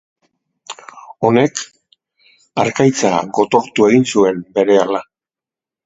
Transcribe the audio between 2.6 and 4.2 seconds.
harkaitza gotortu egin